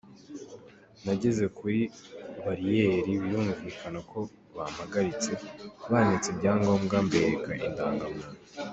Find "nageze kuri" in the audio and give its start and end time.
1.03-1.79